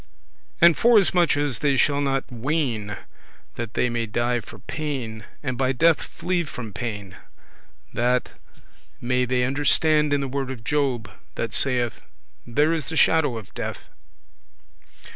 And 0.61 0.75
forasmuch 0.75 1.37
as 1.37 1.59
they 1.59 1.77
shall 1.77 2.01
not 2.01 2.23
ween 2.31 2.97
that 3.53 3.75
they 3.75 3.87
may 3.87 4.07
die 4.07 4.39
for 4.39 4.57
pain, 4.57 5.25
and 5.43 5.59
by 5.59 5.73
death 5.73 6.01
flee 6.01 6.43
from 6.43 6.73
pain, 6.73 7.17
that 7.93 8.31
may 8.99 9.25
they 9.25 9.43
understand 9.43 10.11
in 10.11 10.19
the 10.21 10.27
word 10.27 10.49
of 10.49 10.63
Job, 10.63 11.07
that 11.35 11.53
saith, 11.53 12.01
"There 12.47 12.73
is 12.73 12.85
the 12.87 12.97
shadow 12.97 13.37
of 13.37 13.53
death." 13.53 13.77